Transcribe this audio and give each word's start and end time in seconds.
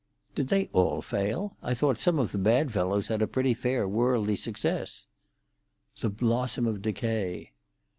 "Did 0.33 0.47
they 0.47 0.67
all 0.73 1.03
fail? 1.03 1.57
I 1.61 1.75
thought 1.75 1.99
some 1.99 2.17
of 2.17 2.31
the 2.31 2.39
bad 2.39 2.73
fellows 2.73 3.09
had 3.09 3.21
a 3.21 3.27
pretty 3.27 3.53
fair 3.53 3.87
worldly 3.87 4.35
success?" 4.35 5.05
"The 5.99 6.09
blossom 6.09 6.65
of 6.65 6.81
decay." 6.81 7.51